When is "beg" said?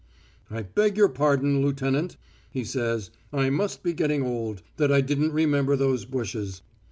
0.63-0.97